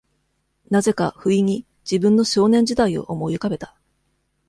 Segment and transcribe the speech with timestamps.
[0.71, 3.75] 何故か、不意に、自分の少年時代を思い浮かべた。